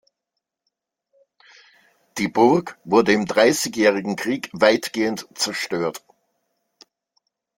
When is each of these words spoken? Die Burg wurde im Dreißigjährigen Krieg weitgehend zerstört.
Die 2.17 2.27
Burg 2.27 2.79
wurde 2.83 3.13
im 3.13 3.27
Dreißigjährigen 3.27 4.15
Krieg 4.15 4.49
weitgehend 4.51 5.27
zerstört. 5.35 6.01